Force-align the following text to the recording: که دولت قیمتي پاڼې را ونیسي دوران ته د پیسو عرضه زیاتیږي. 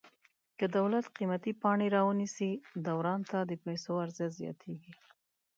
که 0.59 0.65
دولت 0.77 1.05
قیمتي 1.17 1.51
پاڼې 1.61 1.87
را 1.95 2.01
ونیسي 2.05 2.51
دوران 2.87 3.21
ته 3.29 3.39
د 3.49 3.51
پیسو 3.63 3.91
عرضه 4.03 4.27
زیاتیږي. 4.39 4.93